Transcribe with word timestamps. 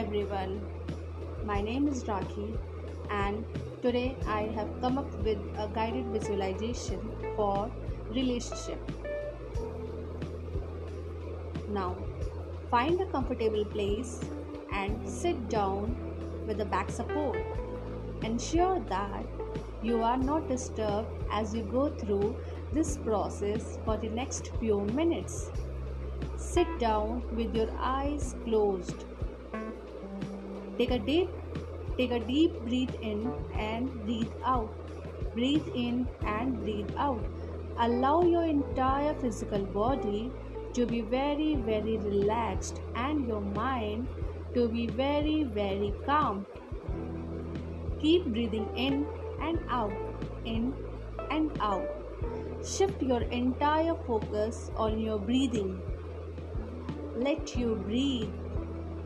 everyone. 0.00 0.52
My 1.44 1.60
name 1.60 1.86
is 1.86 2.04
Rakhi, 2.04 2.56
and 3.10 3.44
today 3.82 4.16
I 4.26 4.44
have 4.58 4.68
come 4.80 4.96
up 4.96 5.12
with 5.24 5.40
a 5.64 5.68
guided 5.74 6.06
visualization 6.06 7.02
for 7.36 7.70
relationship. 8.08 8.78
Now, 11.68 11.98
find 12.70 12.98
a 13.02 13.06
comfortable 13.16 13.66
place 13.66 14.18
and 14.72 15.06
sit 15.06 15.50
down 15.50 15.94
with 16.46 16.56
the 16.56 16.64
back 16.64 16.88
support. 16.88 17.36
Ensure 18.22 18.80
that 18.88 19.26
you 19.82 20.02
are 20.02 20.16
not 20.16 20.48
disturbed 20.48 21.08
as 21.30 21.54
you 21.54 21.62
go 21.64 21.90
through 21.90 22.36
this 22.72 22.96
process 22.96 23.78
for 23.84 23.98
the 23.98 24.08
next 24.08 24.50
few 24.60 24.80
minutes. 25.02 25.50
Sit 26.38 26.78
down 26.78 27.22
with 27.36 27.54
your 27.54 27.70
eyes 27.78 28.34
closed. 28.46 29.04
Take 30.78 30.90
a 30.90 30.98
deep 30.98 31.28
take 31.96 32.12
a 32.12 32.20
deep 32.20 32.52
breath 32.66 32.94
in 33.02 33.32
and 33.54 33.92
breathe 34.04 34.32
out. 34.44 34.72
Breathe 35.34 35.68
in 35.74 36.08
and 36.24 36.60
breathe 36.60 36.90
out. 36.96 37.24
Allow 37.78 38.22
your 38.22 38.44
entire 38.44 39.14
physical 39.14 39.64
body 39.64 40.30
to 40.74 40.86
be 40.86 41.00
very 41.00 41.54
very 41.56 41.96
relaxed 41.98 42.80
and 42.94 43.26
your 43.26 43.40
mind 43.40 44.08
to 44.54 44.68
be 44.68 44.86
very 44.86 45.44
very 45.44 45.92
calm. 46.06 46.46
Keep 48.00 48.26
breathing 48.26 48.68
in 48.76 49.06
and 49.40 49.58
out, 49.68 49.92
in 50.44 50.74
and 51.30 51.50
out. 51.60 51.88
Shift 52.64 53.02
your 53.02 53.22
entire 53.22 53.94
focus 54.06 54.70
on 54.76 55.00
your 55.00 55.18
breathing. 55.18 55.80
Let 57.16 57.56
you 57.56 57.74
breathe 57.74 58.32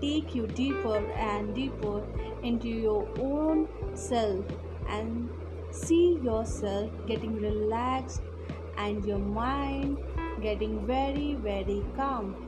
take 0.00 0.34
you 0.34 0.46
deeper 0.46 0.98
and 1.14 1.54
deeper 1.54 2.02
into 2.42 2.68
your 2.68 3.08
own 3.18 3.68
self 3.94 4.44
and 4.88 5.28
see 5.70 6.18
yourself 6.22 6.90
getting 7.06 7.34
relaxed 7.36 8.22
and 8.76 9.04
your 9.04 9.18
mind 9.18 9.98
getting 10.40 10.86
very, 10.86 11.34
very 11.34 11.82
calm. 11.96 12.46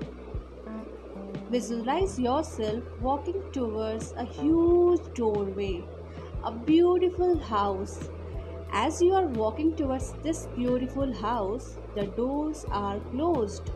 Visualize 1.50 2.18
yourself 2.18 2.82
walking 3.00 3.40
towards 3.52 4.12
a 4.16 4.24
huge 4.24 5.00
doorway, 5.14 5.84
a 6.44 6.50
beautiful 6.50 7.38
house. 7.38 8.10
As 8.72 9.00
you 9.00 9.14
are 9.14 9.26
walking 9.26 9.76
towards 9.76 10.12
this 10.24 10.48
beautiful 10.56 11.12
house, 11.12 11.76
the 11.94 12.06
doors 12.06 12.66
are 12.70 12.98
closed. 13.12 13.70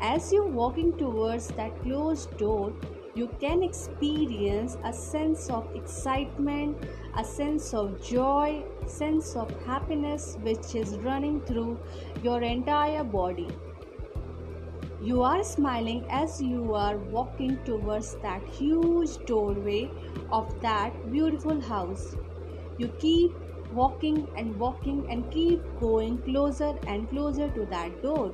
As 0.00 0.32
you're 0.32 0.48
walking 0.48 0.96
towards 0.98 1.48
that 1.48 1.80
closed 1.82 2.36
door, 2.36 2.72
you 3.14 3.28
can 3.40 3.62
experience 3.62 4.76
a 4.84 4.92
sense 4.92 5.48
of 5.48 5.68
excitement, 5.74 6.76
a 7.16 7.24
sense 7.24 7.72
of 7.72 8.02
joy, 8.02 8.64
sense 8.86 9.36
of 9.36 9.50
happiness 9.64 10.36
which 10.42 10.74
is 10.74 10.98
running 10.98 11.40
through 11.42 11.78
your 12.22 12.42
entire 12.42 13.04
body. 13.04 13.48
You 15.00 15.22
are 15.22 15.44
smiling 15.44 16.06
as 16.10 16.40
you 16.40 16.74
are 16.74 16.96
walking 16.96 17.58
towards 17.64 18.16
that 18.22 18.42
huge 18.48 19.24
doorway 19.26 19.90
of 20.32 20.60
that 20.62 21.12
beautiful 21.12 21.60
house. 21.60 22.16
You 22.78 22.88
keep 22.98 23.30
walking 23.72 24.26
and 24.36 24.58
walking 24.58 25.06
and 25.10 25.30
keep 25.30 25.62
going 25.78 26.18
closer 26.22 26.74
and 26.86 27.08
closer 27.10 27.48
to 27.50 27.66
that 27.66 28.02
door. 28.02 28.32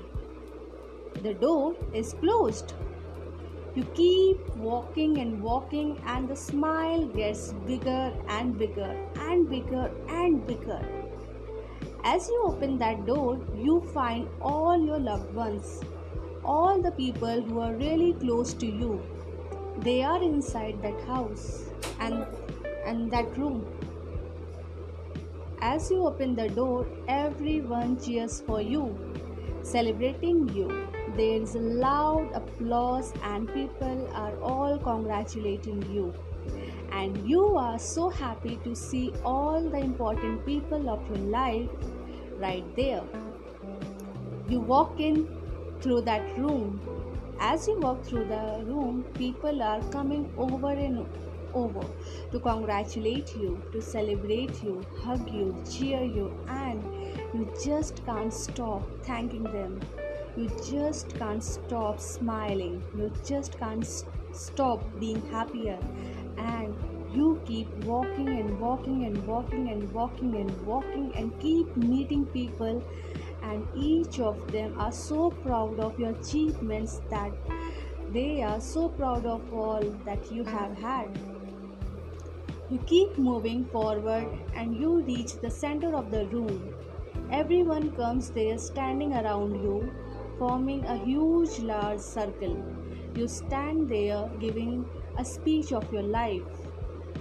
The 1.22 1.34
door 1.34 1.74
is 1.92 2.14
closed. 2.14 2.72
You 3.74 3.84
keep 3.94 4.56
walking 4.56 5.18
and 5.18 5.42
walking, 5.42 6.00
and 6.06 6.28
the 6.28 6.34
smile 6.34 7.06
gets 7.06 7.52
bigger 7.66 8.12
and 8.26 8.58
bigger 8.58 8.96
and 9.16 9.48
bigger 9.48 9.90
and 10.08 10.46
bigger. 10.46 10.80
As 12.02 12.28
you 12.28 12.42
open 12.44 12.78
that 12.78 13.04
door, 13.06 13.38
you 13.54 13.80
find 13.92 14.28
all 14.40 14.82
your 14.82 14.98
loved 14.98 15.34
ones, 15.34 15.82
all 16.42 16.80
the 16.80 16.90
people 16.92 17.42
who 17.42 17.60
are 17.60 17.74
really 17.74 18.14
close 18.14 18.54
to 18.54 18.66
you. 18.66 19.02
They 19.78 20.02
are 20.02 20.22
inside 20.22 20.80
that 20.82 21.00
house 21.02 21.64
and, 22.00 22.26
and 22.86 23.10
that 23.10 23.36
room. 23.36 23.66
As 25.60 25.90
you 25.90 26.06
open 26.06 26.34
the 26.34 26.48
door, 26.48 26.86
everyone 27.06 28.00
cheers 28.00 28.40
for 28.40 28.62
you, 28.62 28.96
celebrating 29.62 30.48
you 30.48 30.89
there 31.16 31.42
is 31.42 31.54
loud 31.54 32.30
applause, 32.32 33.12
and 33.22 33.52
people 33.52 34.08
are 34.14 34.38
all 34.40 34.78
congratulating 34.78 35.82
you. 35.92 36.14
And 36.92 37.28
you 37.28 37.56
are 37.56 37.78
so 37.78 38.08
happy 38.08 38.56
to 38.64 38.74
see 38.74 39.12
all 39.24 39.62
the 39.68 39.78
important 39.78 40.44
people 40.44 40.90
of 40.90 41.06
your 41.08 41.24
life 41.26 41.68
right 42.36 42.64
there. 42.76 43.02
You 44.48 44.60
walk 44.60 44.98
in 44.98 45.28
through 45.80 46.02
that 46.02 46.36
room. 46.36 46.80
As 47.38 47.66
you 47.68 47.78
walk 47.78 48.04
through 48.04 48.26
the 48.26 48.64
room, 48.66 49.04
people 49.14 49.62
are 49.62 49.80
coming 49.90 50.32
over 50.36 50.70
and 50.70 51.06
over 51.54 51.86
to 52.32 52.40
congratulate 52.40 53.34
you, 53.36 53.60
to 53.72 53.80
celebrate 53.80 54.62
you, 54.62 54.84
hug 55.02 55.32
you, 55.32 55.56
cheer 55.70 56.02
you, 56.02 56.32
and 56.48 56.84
you 57.34 57.50
just 57.64 58.04
can't 58.04 58.32
stop 58.32 58.82
thanking 59.04 59.44
them 59.44 59.80
you 60.36 60.50
just 60.70 61.16
can't 61.18 61.42
stop 61.42 62.00
smiling. 62.00 62.82
You 62.96 63.12
just 63.24 63.58
can't 63.58 63.86
stop 64.32 64.82
being 65.00 65.20
happier. 65.30 65.78
And 66.38 66.74
you 67.12 67.40
keep 67.44 67.68
walking 67.84 68.28
and 68.28 68.60
walking 68.60 69.04
and 69.04 69.26
walking 69.26 69.68
and 69.70 69.92
walking 69.92 70.36
and 70.36 70.66
walking 70.66 71.12
and 71.16 71.38
keep 71.40 71.76
meeting 71.76 72.26
people. 72.26 72.82
And 73.42 73.66
each 73.74 74.20
of 74.20 74.52
them 74.52 74.78
are 74.78 74.92
so 74.92 75.30
proud 75.30 75.80
of 75.80 75.98
your 75.98 76.10
achievements 76.10 77.00
that 77.10 77.32
they 78.12 78.42
are 78.42 78.60
so 78.60 78.88
proud 78.88 79.26
of 79.26 79.52
all 79.52 79.82
that 80.04 80.30
you 80.30 80.44
have 80.44 80.76
had. 80.76 81.18
You 82.70 82.78
keep 82.86 83.18
moving 83.18 83.64
forward 83.64 84.28
and 84.54 84.76
you 84.76 85.00
reach 85.02 85.34
the 85.40 85.50
center 85.50 85.96
of 85.96 86.12
the 86.12 86.26
room. 86.26 86.72
Everyone 87.32 87.90
comes 87.92 88.30
there 88.30 88.58
standing 88.58 89.12
around 89.14 89.54
you 89.54 89.92
forming 90.40 90.84
a 90.86 90.96
huge 90.96 91.58
large 91.58 92.00
circle. 92.00 92.56
You 93.14 93.28
stand 93.28 93.90
there 93.90 94.26
giving 94.40 94.86
a 95.18 95.24
speech 95.24 95.72
of 95.72 95.92
your 95.92 96.02
life, 96.02 96.62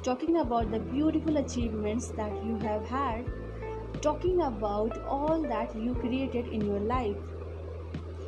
talking 0.03 0.37
about 0.37 0.71
the 0.71 0.79
beautiful 0.79 1.35
achievements 1.35 2.07
that 2.19 2.31
you 2.45 2.57
have 2.59 2.85
had, 2.85 3.25
talking 4.01 4.41
about 4.43 5.01
all 5.05 5.41
that 5.41 5.75
you 5.75 5.95
created 5.95 6.47
in 6.47 6.65
your 6.65 6.79
life, 6.79 7.17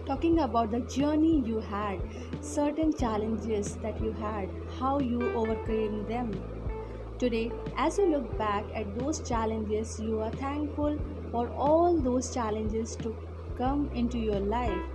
talking 0.06 0.40
about 0.40 0.72
the 0.72 0.82
journey 0.82 1.42
you 1.46 1.62
had, 1.62 2.02
certain 2.42 2.94
challenges 2.94 3.78
that 3.78 4.04
you 4.04 4.12
had, 4.12 4.50
how 4.78 5.00
you 5.00 5.32
overcame 5.38 6.06
them. 6.06 6.32
Today, 7.18 7.50
as 7.78 7.98
you 7.98 8.12
look 8.12 8.38
back 8.38 8.66
at 8.76 9.00
those 9.00 9.22
challenges, 9.22 10.00
you 10.02 10.20
are 10.20 10.32
thankful 10.32 10.98
for 11.32 11.48
all 11.52 11.98
those 11.98 12.34
challenges 12.34 12.98
to 12.98 13.16
come 13.56 13.90
into 13.94 14.18
your 14.20 14.40
life 14.40 14.86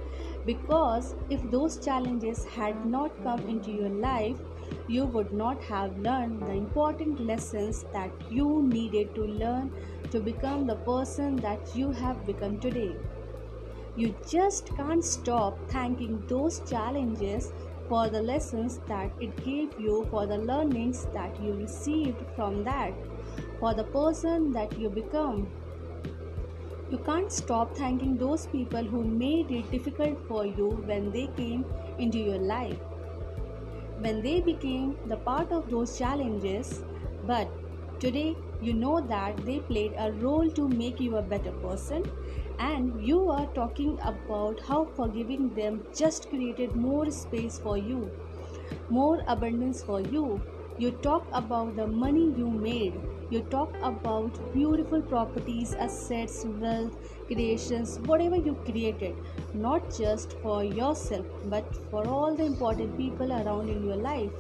because 0.45 1.15
if 1.29 1.43
those 1.51 1.79
challenges 1.81 2.45
had 2.45 2.85
not 2.85 3.21
come 3.23 3.47
into 3.47 3.71
your 3.71 3.91
life 3.91 4.39
you 4.87 5.07
would 5.07 5.33
not 5.33 5.63
have 5.65 5.97
learned 5.99 6.47
the 6.47 6.53
important 6.53 7.19
lessons 7.21 7.85
that 7.93 8.13
you 8.29 8.49
needed 8.69 9.15
to 9.15 9.25
learn 9.25 9.71
to 10.11 10.21
become 10.21 10.67
the 10.67 10.77
person 10.93 11.41
that 11.41 11.75
you 11.75 11.91
have 11.93 12.25
become 12.27 12.59
today 12.61 13.01
you 13.95 14.17
just 14.25 14.75
can't 14.77 15.05
stop 15.05 15.69
thanking 15.71 16.25
those 16.29 16.61
challenges 16.61 17.53
for 17.89 18.09
the 18.11 18.21
lessons 18.23 18.79
that 18.87 19.13
it 19.19 19.41
gave 19.43 19.77
you, 19.79 20.07
for 20.11 20.27
the 20.27 20.37
learnings 20.39 21.07
that 21.13 21.39
you 21.41 21.55
received 21.55 22.23
from 22.35 22.63
that, 22.65 22.95
for 23.59 23.75
the 23.75 23.85
person 23.85 24.53
that 24.53 24.77
you 24.77 24.91
become. 24.91 25.53
You 26.89 26.99
can't 26.99 27.31
stop 27.31 27.77
thanking 27.77 28.19
those 28.19 28.47
people 28.49 28.83
who 28.85 29.05
made 29.05 29.53
it 29.53 29.71
difficult 29.71 30.19
for 30.27 30.45
you 30.47 30.69
when 30.85 31.13
they 31.13 31.29
came 31.29 31.67
into 31.99 32.19
your 32.19 32.39
life. 32.39 32.81
When 33.99 34.23
they 34.23 34.41
became 34.41 34.97
the 35.05 35.17
part 35.17 35.51
of 35.53 35.69
those 35.69 35.99
challenges, 35.99 36.85
but 37.23 37.53
today 37.99 38.37
you 38.61 38.73
know 38.75 39.07
that 39.07 39.45
they 39.45 39.61
played 39.61 39.95
a 39.99 40.13
role 40.13 40.51
to 40.53 40.69
make 40.69 41.01
you 41.01 41.17
a 41.17 41.23
better 41.23 41.53
person, 41.53 42.05
and 42.59 42.95
you 43.05 43.29
are 43.31 43.47
talking 43.55 43.99
about 44.03 44.61
how 44.61 44.87
forgiving 44.87 45.53
them 45.55 45.87
just 45.93 46.29
created 46.31 46.75
more 46.77 47.11
space 47.11 47.59
for 47.59 47.77
you, 47.77 48.15
more 48.89 49.23
abundance 49.27 49.83
for 49.83 50.01
you. 50.01 50.47
You 50.79 50.93
talk 50.93 51.27
about 51.33 51.77
the 51.77 51.87
money 51.87 52.33
you 52.37 52.51
made, 52.51 53.01
you 53.31 53.41
talk 53.43 53.75
about 53.83 54.39
beautiful 54.53 55.03
properties 55.03 55.75
assets 55.75 56.45
wealth 56.47 56.97
creations 57.27 57.99
whatever 58.11 58.37
you 58.37 58.55
created 58.65 59.17
not 59.53 59.91
just 59.99 60.35
for 60.43 60.63
yourself 60.63 61.27
but 61.45 61.75
for 61.91 62.07
all 62.07 62.37
the 62.37 62.45
important 62.45 62.97
people 62.97 63.33
around 63.33 63.69
in 63.69 63.83
your 63.83 63.97
life 63.97 64.31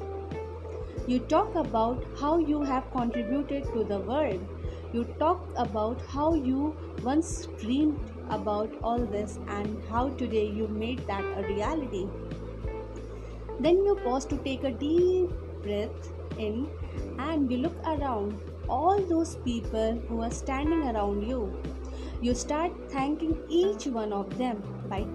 You 1.06 1.20
talk 1.20 1.54
about 1.54 2.04
how 2.20 2.36
you 2.38 2.62
have 2.62 2.90
contributed 2.90 3.72
to 3.72 3.84
the 3.84 3.98
world. 4.00 4.46
You 4.92 5.04
talk 5.18 5.48
about 5.56 6.02
how 6.02 6.34
you 6.34 6.76
once 7.02 7.46
dreamed 7.58 8.10
about 8.28 8.76
all 8.82 9.06
this 9.06 9.38
and 9.48 9.82
how 9.88 10.10
today 10.10 10.44
you 10.46 10.68
made 10.68 11.06
that 11.06 11.24
a 11.38 11.42
reality. 11.48 12.10
Then 13.58 13.84
you 13.84 13.96
pause 14.04 14.24
to 14.26 14.38
take 14.38 14.64
a 14.64 14.70
deep 14.70 15.30
breath 15.62 16.12
in 16.38 16.68
and 17.18 17.50
you 17.50 17.58
look 17.58 17.76
around 17.86 18.40
all 18.68 19.00
those 19.00 19.36
people 19.36 20.00
who 20.08 20.22
are 20.22 20.30
standing 20.30 20.82
around 20.82 21.28
you. 21.28 21.56
You 22.20 22.34
start 22.34 22.72
thanking 22.90 23.38
each 23.48 23.86
one 23.86 24.12
of 24.12 24.36
them 24.38 24.62
by 24.88 25.06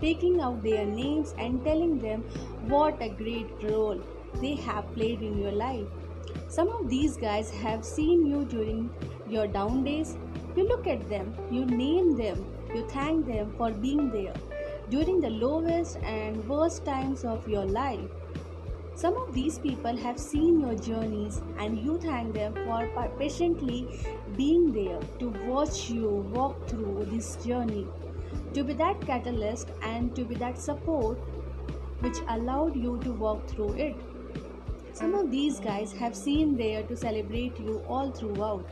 taking 0.00 0.40
out 0.40 0.62
their 0.62 0.84
names 0.86 1.34
and 1.38 1.64
telling 1.64 1.98
them 1.98 2.22
what 2.68 3.02
a 3.02 3.08
great 3.08 3.48
role 3.62 4.00
they 4.40 4.54
have 4.54 4.92
played 4.94 5.22
in 5.22 5.38
your 5.38 5.52
life. 5.52 5.86
Some 6.48 6.68
of 6.68 6.88
these 6.88 7.16
guys 7.16 7.50
have 7.50 7.84
seen 7.84 8.26
you 8.26 8.44
during 8.44 8.90
your 9.28 9.46
down 9.46 9.84
days. 9.84 10.16
You 10.56 10.66
look 10.68 10.86
at 10.86 11.08
them, 11.08 11.34
you 11.50 11.64
name 11.64 12.16
them, 12.16 12.44
you 12.74 12.86
thank 12.88 13.26
them 13.26 13.52
for 13.56 13.70
being 13.70 14.10
there 14.10 14.34
during 14.90 15.20
the 15.20 15.30
lowest 15.30 15.96
and 15.98 16.48
worst 16.48 16.84
times 16.84 17.24
of 17.24 17.48
your 17.48 17.64
life. 17.64 18.00
Some 19.00 19.16
of 19.16 19.32
these 19.32 19.58
people 19.58 19.96
have 19.96 20.18
seen 20.18 20.60
your 20.60 20.74
journeys 20.74 21.40
and 21.58 21.78
you 21.78 21.98
thank 21.98 22.34
them 22.34 22.52
for 22.66 23.08
patiently 23.18 23.88
being 24.36 24.72
there 24.74 25.00
to 25.20 25.30
watch 25.46 25.88
you 25.88 26.06
walk 26.34 26.68
through 26.68 27.06
this 27.10 27.36
journey, 27.36 27.86
to 28.52 28.62
be 28.62 28.74
that 28.74 29.00
catalyst 29.06 29.70
and 29.80 30.14
to 30.16 30.26
be 30.26 30.34
that 30.34 30.58
support 30.58 31.16
which 32.00 32.18
allowed 32.28 32.76
you 32.76 32.98
to 32.98 33.12
walk 33.12 33.48
through 33.48 33.72
it. 33.72 33.96
Some 34.92 35.14
of 35.14 35.30
these 35.30 35.60
guys 35.60 35.92
have 35.92 36.14
seen 36.14 36.58
there 36.58 36.82
to 36.82 36.94
celebrate 36.94 37.58
you 37.58 37.82
all 37.88 38.10
throughout. 38.10 38.68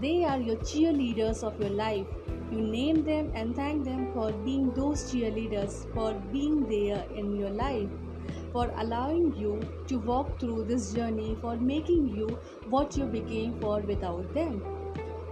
They 0.00 0.24
are 0.24 0.40
your 0.40 0.56
cheerleaders 0.56 1.44
of 1.44 1.60
your 1.60 1.68
life. 1.68 2.06
You 2.50 2.62
name 2.62 3.04
them 3.04 3.30
and 3.34 3.54
thank 3.54 3.84
them 3.84 4.10
for 4.14 4.32
being 4.32 4.70
those 4.70 5.12
cheerleaders, 5.12 5.92
for 5.92 6.14
being 6.32 6.66
there 6.66 7.04
in 7.14 7.36
your 7.36 7.50
life 7.50 7.90
for 8.52 8.72
allowing 8.78 9.34
you 9.36 9.60
to 9.86 9.98
walk 9.98 10.38
through 10.40 10.64
this 10.64 10.92
journey, 10.92 11.36
for 11.40 11.56
making 11.56 12.08
you 12.16 12.28
what 12.68 12.96
you 12.96 13.04
became 13.06 13.58
for 13.60 13.80
without 13.80 14.32
them. 14.34 14.62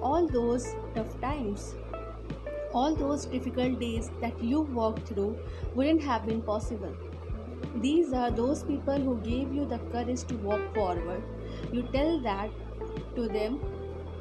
All 0.00 0.26
those 0.26 0.74
tough 0.94 1.20
times, 1.20 1.74
all 2.72 2.94
those 2.94 3.24
difficult 3.26 3.80
days 3.80 4.10
that 4.20 4.42
you 4.42 4.60
walked 4.60 5.08
through 5.08 5.38
wouldn't 5.74 6.02
have 6.02 6.26
been 6.26 6.42
possible. 6.42 6.94
These 7.76 8.12
are 8.12 8.30
those 8.30 8.62
people 8.62 9.00
who 9.00 9.18
gave 9.20 9.52
you 9.52 9.64
the 9.66 9.78
courage 9.90 10.24
to 10.24 10.36
walk 10.36 10.74
forward. 10.74 11.22
You 11.72 11.82
tell 11.92 12.20
that 12.20 12.50
to 13.16 13.28
them 13.28 13.60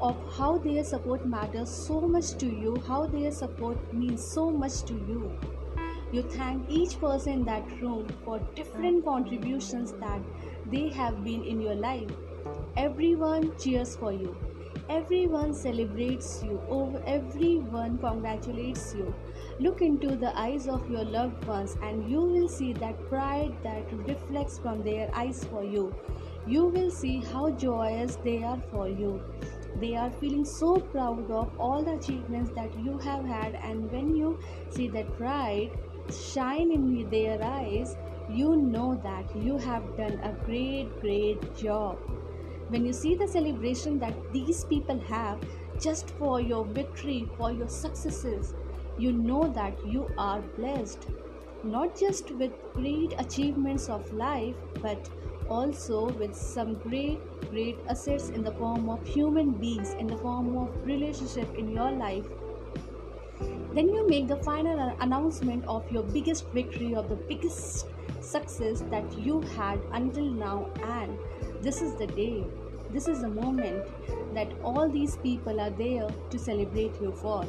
of 0.02 0.16
how 0.38 0.58
their 0.58 0.84
support 0.84 1.26
matters 1.26 1.70
so 1.70 2.02
much 2.02 2.38
to 2.38 2.46
you, 2.46 2.76
how 2.88 3.08
their 3.08 3.32
support 3.32 3.94
means 3.94 4.24
so 4.24 4.50
much 4.52 4.84
to 4.84 4.94
you. 4.94 5.32
You 6.12 6.22
thank 6.22 6.70
each 6.70 7.00
person 7.02 7.34
in 7.34 7.46
that 7.46 7.82
room 7.82 8.08
for 8.24 8.40
different 8.56 9.04
contributions 9.04 9.92
that 10.00 10.22
they 10.66 10.90
have 10.90 11.24
been 11.24 11.44
in 11.44 11.60
your 11.60 11.76
life. 11.76 12.10
Everyone 12.78 13.52
cheers 13.58 13.96
for 13.98 14.14
you. 14.14 14.38
Everyone 14.90 15.54
celebrates 15.54 16.42
you. 16.44 16.62
Over 16.70 17.02
everyone 17.06 17.98
congratulates 17.98 18.94
you. 18.96 19.14
Look 19.60 19.82
into 19.82 20.16
the 20.16 20.32
eyes 20.40 20.70
of 20.70 20.90
your 20.90 21.04
loved 21.04 21.46
ones 21.46 21.76
and 21.82 22.10
you 22.10 22.22
will 22.22 22.48
see 22.48 22.72
that 22.74 23.10
pride 23.10 23.58
that 23.64 23.92
reflects 23.92 24.60
from 24.60 24.84
their 24.84 25.10
eyes 25.14 25.44
for 25.50 25.66
you. 25.66 25.94
You 26.46 26.68
will 26.68 26.90
see 26.90 27.20
how 27.20 27.52
joyous 27.52 28.16
they 28.24 28.44
are 28.44 28.62
for 28.72 28.88
you 28.88 29.22
they 29.80 29.96
are 29.96 30.10
feeling 30.10 30.44
so 30.44 30.76
proud 30.78 31.30
of 31.30 31.52
all 31.60 31.84
the 31.84 31.92
achievements 31.92 32.50
that 32.56 32.76
you 32.80 32.98
have 32.98 33.24
had 33.26 33.54
and 33.64 33.92
when 33.92 34.16
you 34.16 34.40
see 34.70 34.88
that 34.88 35.16
pride 35.18 35.70
shine 36.14 36.72
in 36.72 37.10
their 37.10 37.42
eyes, 37.44 37.96
you 38.30 38.56
know 38.56 39.00
that 39.04 39.36
you 39.36 39.58
have 39.58 39.96
done 39.98 40.20
a 40.24 40.34
great, 40.46 41.00
great 41.02 41.56
job. 41.56 41.98
When 42.70 42.86
you 42.86 42.94
see 42.94 43.16
the 43.16 43.28
celebration 43.28 44.00
that 44.00 44.16
these 44.34 44.66
people 44.66 45.00
have 45.00 45.40
just 45.80 46.10
for 46.12 46.42
your 46.42 46.66
victory, 46.66 47.30
for 47.38 47.52
your 47.52 47.70
successes, 47.70 48.54
you 48.98 49.14
know 49.14 49.52
that 49.54 49.86
you 49.86 50.10
are 50.18 50.42
blessed. 50.58 51.08
Not 51.64 51.98
just 51.98 52.32
with 52.32 52.52
great 52.74 53.14
achievements 53.18 53.90
of 53.90 54.12
life, 54.14 54.56
but 54.82 55.10
also 55.50 56.10
with 56.10 56.36
some 56.36 56.76
great, 56.76 57.20
great 57.50 57.78
assets 57.88 58.30
in 58.30 58.44
the 58.44 58.52
form 58.52 58.90
of 58.90 59.06
human 59.08 59.52
beings, 59.52 59.94
in 59.94 60.08
the 60.08 60.18
form 60.18 60.58
of 60.58 60.86
relationship 60.86 61.54
in 61.56 61.72
your 61.72 61.92
life 61.92 62.26
then 63.74 63.90
you 63.90 64.08
make 64.08 64.28
the 64.28 64.38
final 64.38 64.96
announcement 65.00 65.64
of 65.66 65.90
your 65.92 66.04
biggest 66.04 66.48
victory, 66.50 66.96
of 66.96 67.10
the 67.10 67.16
biggest 67.16 67.86
success 68.22 68.84
that 68.90 69.20
you 69.20 69.42
had 69.42 69.80
until 69.94 70.26
now, 70.26 70.70
and 70.84 71.18
this 71.62 71.82
is 71.82 71.96
the 71.96 72.08
day, 72.08 72.44
this 72.92 73.08
is 73.08 73.22
the 73.22 73.30
moment 73.30 73.84
that 74.34 74.52
all 74.64 74.90
these 74.90 75.18
people 75.18 75.60
are 75.60 75.70
there 75.70 76.08
to 76.30 76.40
celebrate 76.40 77.00
you 77.02 77.12
for. 77.12 77.46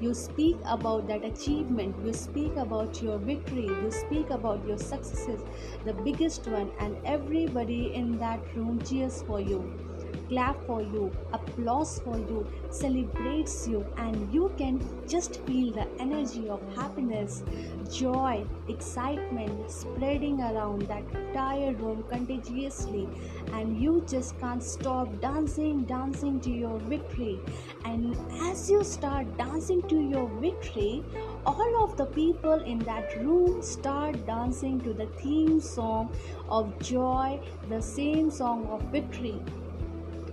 You 0.00 0.14
speak 0.14 0.56
about 0.64 1.06
that 1.08 1.24
achievement, 1.24 1.96
you 2.04 2.12
speak 2.12 2.56
about 2.56 3.02
your 3.02 3.18
victory, 3.18 3.66
you 3.66 3.90
speak 3.90 4.30
about 4.30 4.66
your 4.66 4.78
successes, 4.78 5.40
the 5.84 5.92
biggest 5.92 6.46
one, 6.46 6.70
and 6.80 6.96
everybody 7.04 7.94
in 7.94 8.18
that 8.18 8.40
room 8.56 8.82
cheers 8.84 9.22
for 9.22 9.40
you 9.40 9.91
clap 10.32 10.58
for 10.66 10.80
you, 10.80 11.10
applause 11.34 12.00
for 12.04 12.16
you, 12.16 12.46
celebrates 12.70 13.68
you, 13.68 13.84
and 13.98 14.32
you 14.32 14.50
can 14.56 14.80
just 15.06 15.40
feel 15.42 15.72
the 15.72 15.86
energy 16.00 16.48
of 16.48 16.60
happiness, 16.74 17.42
joy, 17.90 18.42
excitement 18.66 19.70
spreading 19.70 20.40
around 20.40 20.82
that 20.92 21.04
entire 21.14 21.74
room 21.74 22.02
contagiously, 22.10 23.06
and 23.52 23.78
you 23.78 24.02
just 24.08 24.38
can't 24.40 24.62
stop 24.62 25.08
dancing, 25.20 25.82
dancing 25.82 26.40
to 26.40 26.50
your 26.50 26.78
victory. 26.78 27.38
And 27.84 28.16
as 28.50 28.70
you 28.70 28.82
start 28.84 29.36
dancing 29.36 29.82
to 29.88 30.00
your 30.00 30.28
victory, 30.40 31.04
all 31.44 31.84
of 31.84 31.98
the 31.98 32.06
people 32.06 32.54
in 32.54 32.78
that 32.90 33.16
room 33.22 33.60
start 33.60 34.24
dancing 34.24 34.80
to 34.80 34.94
the 34.94 35.06
theme 35.20 35.60
song 35.60 36.10
of 36.48 36.78
joy, 36.78 37.38
the 37.68 37.82
same 37.82 38.30
song 38.30 38.66
of 38.68 38.80
victory 38.92 39.38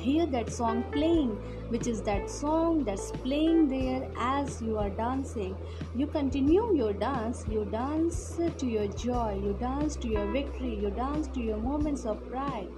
hear 0.02 0.26
that 0.28 0.52
song 0.52 0.84
playing, 0.92 1.32
which 1.70 1.88
is 1.88 2.02
that 2.04 2.30
song 2.30 2.84
that's 2.84 3.12
playing 3.12 3.68
there 3.68 4.10
as 4.18 4.62
you 4.62 4.78
are 4.78 4.90
dancing. 4.90 5.58
You 5.96 6.08
continue 6.08 6.76
your 6.76 6.94
dance, 6.94 7.46
you 7.48 7.66
dance 7.66 8.40
to 8.58 8.66
your 8.66 8.88
joy, 8.88 9.40
you 9.44 9.54
dance 9.54 9.96
to 9.98 10.08
your 10.08 10.32
victory, 10.32 10.76
you 10.76 10.90
dance 10.92 11.28
to 11.30 11.42
your 11.42 11.58
moments 11.58 12.06
of 12.06 12.26
pride, 12.30 12.70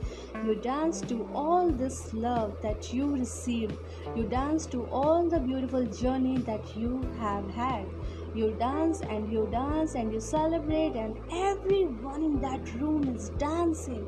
you 0.45 0.55
dance 0.55 1.01
to 1.01 1.29
all 1.33 1.71
this 1.71 2.13
love 2.13 2.57
that 2.61 2.93
you 2.93 3.11
received, 3.11 3.77
you 4.15 4.23
dance 4.25 4.65
to 4.67 4.85
all 4.85 5.29
the 5.29 5.39
beautiful 5.39 5.85
journey 5.85 6.37
that 6.39 6.75
you 6.75 7.01
have 7.19 7.49
had 7.49 7.85
you 8.33 8.55
dance 8.59 9.01
and 9.01 9.29
you 9.31 9.47
dance 9.51 9.95
and 9.95 10.13
you 10.13 10.19
celebrate 10.19 10.95
and 10.95 11.19
everyone 11.33 12.23
in 12.23 12.39
that 12.39 12.73
room 12.75 13.03
is 13.13 13.29
dancing 13.31 14.07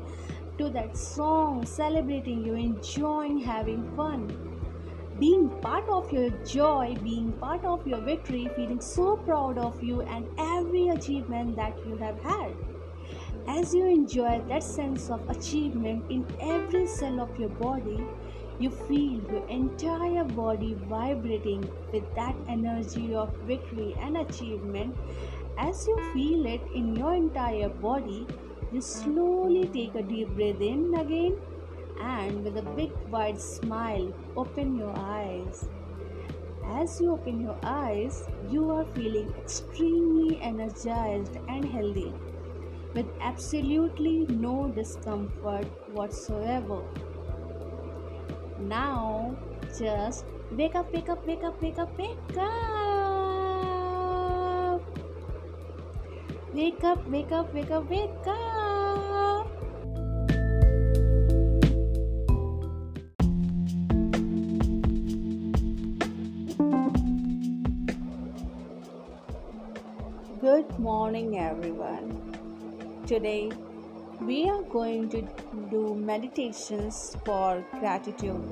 to 0.58 0.68
that 0.70 0.96
song, 0.96 1.64
celebrating 1.66 2.44
you, 2.44 2.54
enjoying 2.54 3.38
having 3.38 3.90
fun. 3.96 4.28
Being 5.18 5.48
part 5.60 5.88
of 5.88 6.12
your 6.12 6.30
joy, 6.44 6.96
being 7.02 7.32
part 7.32 7.64
of 7.64 7.86
your 7.86 8.00
victory, 8.00 8.48
feeling 8.56 8.80
so 8.80 9.16
proud 9.16 9.58
of 9.58 9.82
you 9.82 10.02
and 10.02 10.26
every 10.38 10.88
achievement 10.88 11.56
that 11.56 11.76
you 11.86 11.96
have 11.96 12.20
had. 12.22 12.52
As 13.46 13.74
you 13.74 13.86
enjoy 13.86 14.42
that 14.48 14.62
sense 14.62 15.10
of 15.10 15.28
achievement 15.28 16.10
in 16.10 16.26
every 16.40 16.86
cell 16.86 17.20
of 17.20 17.38
your 17.38 17.50
body, 17.50 18.04
you 18.58 18.70
feel 18.70 19.20
your 19.30 19.46
entire 19.48 20.24
body 20.24 20.74
vibrating 20.88 21.68
with 21.92 22.04
that 22.14 22.34
energy 22.48 23.14
of 23.14 23.36
victory 23.46 23.94
and 24.00 24.16
achievement. 24.16 24.96
As 25.58 25.86
you 25.86 25.96
feel 26.12 26.46
it 26.46 26.62
in 26.74 26.96
your 26.96 27.14
entire 27.14 27.68
body, 27.68 28.26
you 28.74 28.80
slowly 28.80 29.64
take 29.74 29.94
a 29.94 30.02
deep 30.02 30.30
breath 30.36 30.60
in 30.68 30.92
again 31.00 31.34
and 32.02 32.44
with 32.44 32.56
a 32.56 32.62
big 32.78 32.90
wide 33.08 33.40
smile 33.40 34.12
open 34.36 34.76
your 34.76 34.92
eyes. 34.98 35.68
As 36.66 37.00
you 37.00 37.12
open 37.12 37.40
your 37.40 37.56
eyes, 37.62 38.24
you 38.50 38.70
are 38.72 38.84
feeling 38.96 39.32
extremely 39.38 40.40
energized 40.40 41.36
and 41.48 41.64
healthy 41.64 42.12
with 42.94 43.06
absolutely 43.20 44.26
no 44.28 44.72
discomfort 44.74 45.66
whatsoever. 45.92 46.82
Now, 48.58 49.36
just 49.78 50.24
wake 50.50 50.74
up, 50.74 50.92
wake 50.92 51.08
up, 51.08 51.24
wake 51.26 51.44
up, 51.44 51.62
wake 51.62 51.78
up, 51.78 51.96
wake 51.96 52.38
up. 52.38 53.14
Wake 56.52 56.84
up, 56.84 57.08
wake 57.08 57.32
up, 57.32 57.54
wake 57.54 57.70
up, 57.70 57.88
wake 57.90 58.26
up. 58.26 58.53
Good 70.44 70.78
morning, 70.78 71.38
everyone. 71.38 72.08
Today 73.06 73.50
we 74.20 74.46
are 74.50 74.60
going 74.64 75.08
to 75.08 75.22
do 75.70 75.94
meditations 75.94 77.16
for 77.24 77.64
gratitude. 77.78 78.42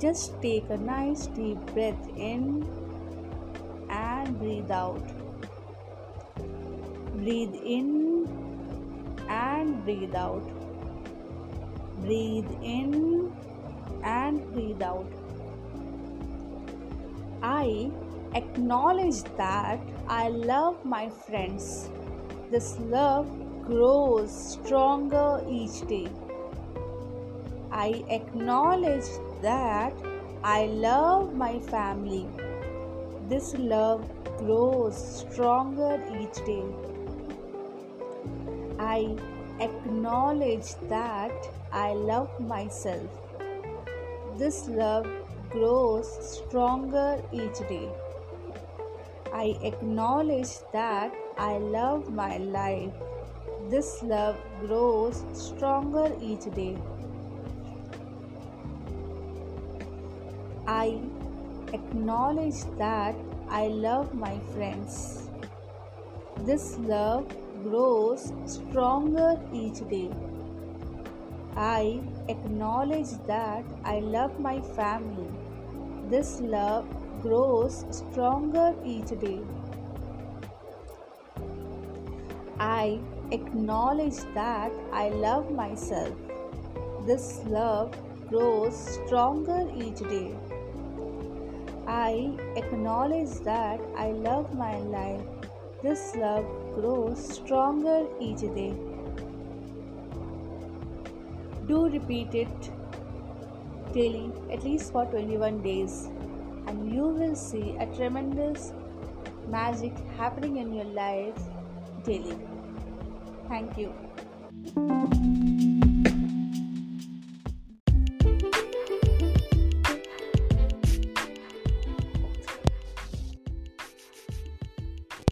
Just 0.00 0.40
take 0.40 0.70
a 0.70 0.78
nice 0.78 1.26
deep 1.26 1.58
breath 1.74 2.08
in 2.16 2.64
and 3.90 4.38
breathe 4.38 4.70
out. 4.70 5.04
Breathe 7.18 7.60
in 7.76 7.92
and 9.28 9.84
breathe 9.84 10.14
out. 10.14 10.48
Breathe 12.00 12.50
in 12.62 13.30
and 14.02 14.42
breathe 14.54 14.80
out. 14.80 15.25
I 17.46 17.92
acknowledge 18.34 19.22
that 19.36 19.78
I 20.08 20.30
love 20.30 20.84
my 20.84 21.08
friends. 21.08 21.88
This 22.50 22.76
love 22.80 23.28
grows 23.64 24.32
stronger 24.54 25.44
each 25.48 25.86
day. 25.86 26.08
I 27.70 28.02
acknowledge 28.08 29.06
that 29.42 29.92
I 30.42 30.66
love 30.66 31.36
my 31.36 31.60
family. 31.60 32.26
This 33.28 33.54
love 33.54 34.02
grows 34.38 34.96
stronger 35.20 35.92
each 36.20 36.44
day. 36.44 36.66
I 38.80 39.16
acknowledge 39.60 40.74
that 40.88 41.48
I 41.72 41.92
love 41.92 42.40
myself. 42.40 43.08
This 44.36 44.66
love 44.66 45.06
grows 45.50 46.08
stronger 46.34 47.22
each 47.32 47.58
day. 47.68 47.88
I 49.32 49.56
acknowledge 49.62 50.54
that 50.72 51.14
I 51.38 51.58
love 51.58 52.10
my 52.12 52.38
life. 52.38 52.92
This 53.68 54.02
love 54.02 54.36
grows 54.60 55.24
stronger 55.32 56.12
each 56.20 56.44
day. 56.54 56.76
I 60.66 61.00
acknowledge 61.72 62.64
that 62.78 63.14
I 63.48 63.66
love 63.66 64.14
my 64.14 64.38
friends. 64.54 65.28
This 66.40 66.78
love 66.78 67.26
grows 67.62 68.32
stronger 68.46 69.40
each 69.52 69.86
day. 69.88 70.10
I 71.56 72.02
acknowledge 72.28 73.12
that 73.26 73.64
I 73.82 74.00
love 74.00 74.38
my 74.38 74.60
family. 74.60 75.30
This 76.10 76.40
love 76.40 76.86
grows 77.22 77.84
stronger 77.90 78.74
each 78.84 79.08
day. 79.18 79.40
I 82.60 83.00
acknowledge 83.30 84.18
that 84.34 84.70
I 84.92 85.08
love 85.08 85.50
myself. 85.50 86.14
This 87.06 87.40
love 87.46 87.96
grows 88.28 88.76
stronger 88.76 89.66
each 89.74 90.00
day. 90.10 90.36
I 91.86 92.36
acknowledge 92.56 93.40
that 93.44 93.80
I 93.96 94.10
love 94.10 94.54
my 94.54 94.78
life. 94.78 95.22
This 95.82 96.14
love 96.16 96.44
grows 96.74 97.18
stronger 97.34 98.06
each 98.20 98.40
day. 98.40 98.74
Do 101.66 101.88
repeat 101.88 102.34
it 102.34 102.70
daily, 103.92 104.30
at 104.52 104.62
least 104.62 104.92
for 104.92 105.04
21 105.06 105.62
days, 105.62 106.08
and 106.66 106.92
you 106.92 107.06
will 107.06 107.34
see 107.34 107.76
a 107.80 107.86
tremendous 107.96 108.72
magic 109.48 109.92
happening 110.16 110.58
in 110.58 110.72
your 110.72 110.84
life 110.84 111.38
daily. 112.04 112.38
Thank 113.48 113.78
you. 113.78 113.92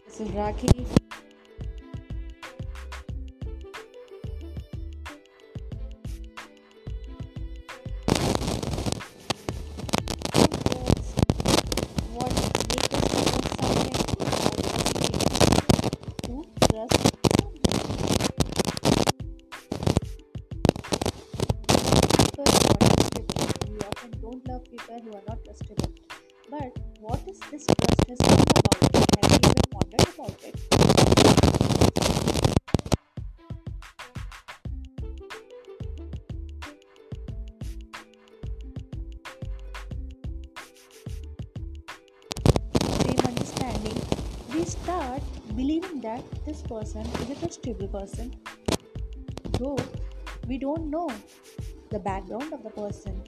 This 0.07 0.19
is. 0.75 1.04
Don't 24.87 25.01
who 25.01 25.13
are 25.13 25.21
not 25.27 25.39
trustable. 25.43 25.91
But 26.49 26.77
what 26.99 27.19
is 27.27 27.39
this 27.51 27.65
trust 27.65 28.07
has 28.07 28.19
come 28.19 28.39
about? 28.55 28.79
Have 29.23 29.31
you 29.31 29.49
ever 29.49 29.65
wondered 29.73 30.07
about 30.13 30.43
it? 30.43 30.55
Same 43.01 43.21
understanding, 43.25 43.99
we 44.53 44.65
start 44.65 45.23
believing 45.55 46.01
that 46.01 46.23
this 46.45 46.61
person 46.61 47.01
is 47.01 47.29
a 47.31 47.35
trustable 47.35 47.91
person. 47.91 48.35
Though 49.59 49.79
we 50.47 50.57
don't 50.59 50.91
know 50.91 51.09
the 51.89 51.99
background 51.99 52.53
of 52.53 52.61
the 52.61 52.69
person, 52.69 53.23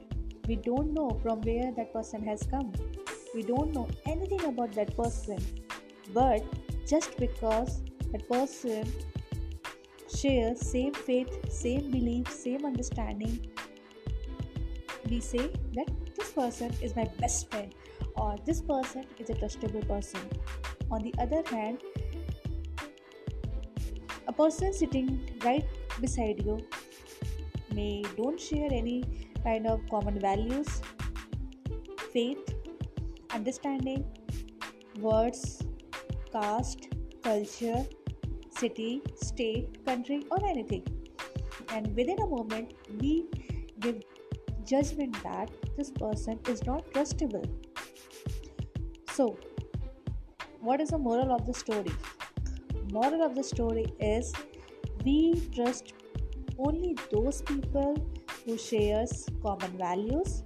we 0.48 0.56
don't 0.56 0.94
know 0.94 1.10
from 1.22 1.42
where 1.42 1.72
that 1.74 1.92
person 1.94 2.24
has 2.24 2.44
come, 2.44 2.72
we 3.36 3.44
don't 3.44 3.74
know 3.74 3.88
anything 4.06 4.44
about 4.46 4.72
that 4.74 4.96
person, 4.96 5.38
but 6.14 6.44
just 6.88 7.18
because 7.18 7.82
that 8.12 8.28
person 8.30 8.90
shares 10.14 10.62
same 10.62 10.94
faith, 10.94 11.52
same 11.52 11.92
belief, 11.92 12.32
same 12.32 12.66
understanding, 12.66 13.52
we 15.10 15.20
say 15.20 15.52
that 15.74 15.90
this 16.16 16.32
person 16.32 16.72
is 16.82 16.96
my 16.96 17.06
best 17.20 17.52
friend 17.52 17.74
or 18.16 18.36
this 18.46 18.62
person 18.62 19.06
is 19.20 19.30
a 19.30 19.34
trustable 19.34 19.86
person. 19.88 20.22
On 20.90 21.02
the 21.02 21.14
other 21.20 21.44
hand, 21.50 21.80
a 24.28 24.34
person 24.34 24.74
sitting 24.74 25.30
right 25.44 25.66
beside 26.00 26.44
you 26.46 26.60
may 27.74 28.04
don't 28.16 28.40
share 28.40 28.70
any 28.72 29.04
kind 29.48 29.68
of 29.74 29.82
common 29.90 30.20
values, 30.20 30.82
faith, 32.14 32.54
understanding, 33.32 34.04
words, 35.00 35.42
caste, 36.34 36.88
culture, 37.24 37.86
city, 38.58 39.02
state, 39.16 39.86
country, 39.86 40.20
or 40.32 40.40
anything. 40.50 40.84
And 41.70 41.96
within 41.96 42.20
a 42.26 42.28
moment, 42.28 42.74
we 43.00 43.26
give 43.80 44.04
judgment 44.66 45.16
that 45.24 45.50
this 45.78 45.92
person 45.92 46.40
is 46.50 46.66
not 46.66 46.92
trustable. 46.92 47.48
So, 49.14 49.38
what 50.60 50.82
is 50.82 50.90
the 50.90 50.98
moral 50.98 51.32
of 51.32 51.46
the 51.46 51.54
story? 51.54 51.96
Moral 52.92 53.24
of 53.24 53.36
the 53.36 53.44
story 53.44 53.86
is 54.00 54.34
we 55.06 55.18
trust 55.56 55.94
only 56.58 56.96
those 57.12 57.42
people 57.44 57.96
who 58.48 58.58
shares 58.58 59.28
common 59.44 59.78
values, 59.78 60.42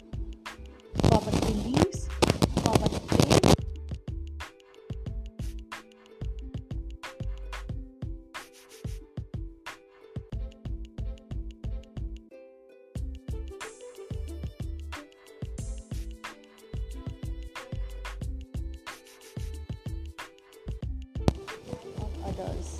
common 1.11 1.39
beliefs, 1.41 2.09
common 2.63 2.89
faith, 2.89 3.55
on 21.99 22.11
others. 22.25 22.79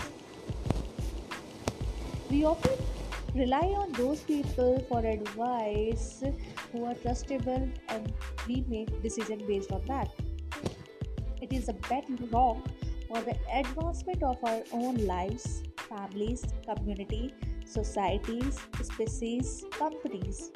We 2.32 2.44
often 2.44 2.91
rely 3.34 3.74
on 3.82 3.92
those 3.94 4.22
people 4.22 4.84
for 4.90 5.00
advice 5.06 6.24
who 6.72 6.86
are 6.86 6.96
trustable 6.96 7.72
and 7.90 8.14
we 8.48 8.66
make 8.68 9.02
decision 9.02 9.42
based 9.48 9.72
on 9.72 9.82
that. 9.86 10.10
It 11.42 11.54
is 11.54 11.70
a 11.70 11.74
bedrock 11.74 12.58
for 13.08 13.22
the 13.22 13.36
advancement 13.54 14.24
of 14.24 14.38
our 14.44 14.62
own 14.74 14.96
lives, 15.06 15.64
families, 15.90 16.46
community, 16.66 17.34
societies, 17.66 18.60
species, 18.82 19.64
companies. 19.72 20.52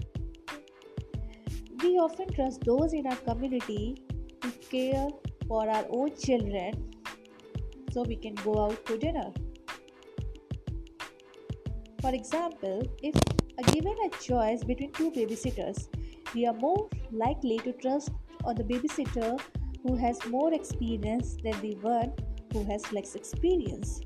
We 1.82 1.98
often 1.98 2.34
trust 2.34 2.62
those 2.65 2.94
in 2.94 3.08
our 3.08 3.15
community 3.17 4.03
to 4.41 4.51
care 4.70 5.08
for 5.48 5.70
our 5.70 5.86
own 5.89 6.15
children 6.17 6.91
so 7.91 8.03
we 8.03 8.15
can 8.15 8.36
go 8.36 8.65
out 8.65 8.86
to 8.86 8.98
dinner. 8.98 9.32
For 12.05 12.13
example, 12.13 12.83
if 13.01 13.15
given 13.74 13.95
a 14.05 14.09
choice 14.24 14.63
between 14.63 14.91
two 14.91 15.09
babysitters, 15.09 15.88
we 16.35 16.45
are 16.45 16.53
more 16.53 16.88
likely 17.12 17.57
to 17.57 17.74
trust 17.74 18.12
on 18.43 18.53
the 18.53 18.63
babysitter 18.63 19.41
who 19.81 19.95
has 19.95 20.24
more 20.27 20.53
experience 20.53 21.35
than 21.43 21.59
the 21.62 21.74
one 21.81 22.13
who 22.53 22.63
has 22.65 22.93
less 22.93 23.15
experience. 23.15 24.01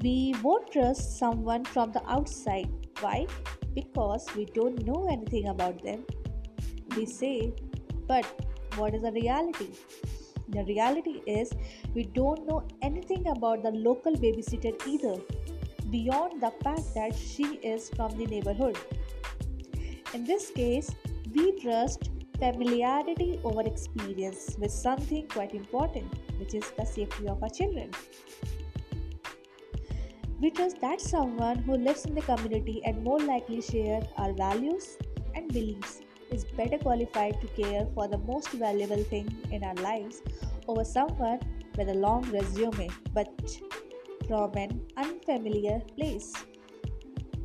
We 0.00 0.34
won't 0.42 0.72
trust 0.72 1.18
someone 1.18 1.66
from 1.66 1.92
the 1.92 2.02
outside. 2.10 2.70
Why? 3.00 3.26
Because 3.74 4.26
we 4.34 4.46
don't 4.46 4.86
know 4.86 5.08
anything 5.12 5.48
about 5.48 5.84
them. 5.84 6.06
We 6.96 7.04
say, 7.04 7.52
but 8.08 8.24
what 8.76 8.94
is 8.94 9.02
the 9.02 9.12
reality? 9.12 9.68
The 10.48 10.64
reality 10.64 11.20
is, 11.26 11.52
we 11.94 12.04
don't 12.04 12.48
know 12.48 12.66
anything 12.80 13.26
about 13.28 13.62
the 13.62 13.70
local 13.72 14.14
babysitter 14.14 14.74
either, 14.86 15.20
beyond 15.90 16.40
the 16.40 16.50
fact 16.62 16.94
that 16.94 17.14
she 17.14 17.44
is 17.74 17.90
from 17.90 18.16
the 18.16 18.26
neighborhood. 18.26 18.78
In 20.14 20.24
this 20.24 20.50
case, 20.50 20.90
we 21.34 21.60
trust 21.60 22.10
familiarity 22.38 23.38
over 23.44 23.62
experience 23.62 24.56
with 24.58 24.70
something 24.70 25.28
quite 25.28 25.54
important, 25.54 26.12
which 26.38 26.54
is 26.54 26.70
the 26.76 26.84
safety 26.84 27.28
of 27.28 27.42
our 27.42 27.50
children. 27.50 27.90
We 30.40 30.50
trust 30.50 30.80
that 30.80 31.00
someone 31.00 31.58
who 31.58 31.76
lives 31.76 32.06
in 32.06 32.14
the 32.14 32.22
community 32.22 32.80
and 32.84 33.04
more 33.04 33.20
likely 33.20 33.60
share 33.60 34.00
our 34.16 34.32
values 34.32 34.96
and 35.34 35.52
beliefs 35.52 36.00
is 36.30 36.44
better 36.44 36.78
qualified 36.78 37.40
to 37.40 37.46
care 37.48 37.86
for 37.94 38.08
the 38.08 38.18
most 38.18 38.48
valuable 38.50 39.02
thing 39.04 39.28
in 39.50 39.62
our 39.64 39.74
lives 39.74 40.22
over 40.66 40.84
someone 40.84 41.40
with 41.76 41.88
a 41.88 41.94
long 41.94 42.22
resume 42.30 42.88
but 43.12 43.28
from 44.30 44.52
an 44.54 44.80
unfamiliar 44.96 45.80
place. 45.96 46.32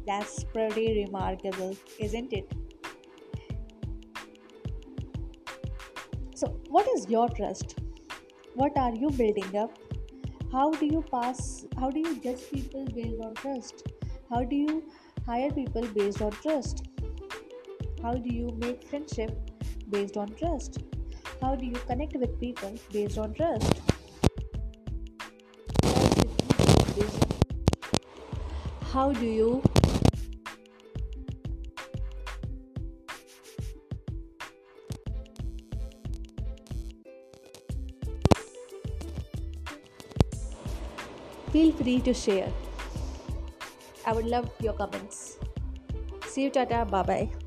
That's 0.06 0.44
pretty 0.44 1.04
remarkable, 1.04 1.76
isn't 2.00 2.32
it? 2.32 2.52
So, 6.36 6.48
what 6.70 6.88
is 6.96 7.10
your 7.10 7.28
trust? 7.30 7.80
What 8.54 8.78
are 8.78 8.94
you 8.94 9.10
building 9.10 9.58
up? 9.58 9.80
How 10.52 10.70
do 10.70 10.86
you 10.86 11.04
pass? 11.12 11.66
How 11.80 11.90
do 11.90 12.00
you 12.00 12.16
judge 12.22 12.44
people 12.52 12.86
based 12.94 13.20
on 13.20 13.34
trust? 13.34 13.84
How 14.30 14.44
do 14.44 14.56
you 14.56 14.84
hire 15.26 15.50
people 15.50 15.88
based 15.88 16.22
on 16.22 16.34
trust? 16.44 16.86
How 18.04 18.14
do 18.14 18.36
you 18.36 18.56
make 18.60 18.88
friendship 18.88 19.36
based 19.90 20.18
on 20.18 20.36
trust? 20.36 20.84
How 21.42 21.56
do 21.56 21.66
you 21.66 21.84
connect 21.88 22.16
with 22.16 22.40
people 22.40 22.76
based 22.92 23.18
on 23.18 23.34
trust? 23.34 23.95
How 28.96 29.12
do 29.12 29.26
you 29.26 29.62
feel 41.52 41.72
free 41.74 42.00
to 42.08 42.14
share. 42.14 42.52
I 44.06 44.14
would 44.14 44.28
love 44.28 44.50
your 44.62 44.74
comments. 44.74 45.40
See 46.28 46.44
you, 46.44 46.50
Tata. 46.50 46.86
Bye 46.86 47.04
bye. 47.04 47.45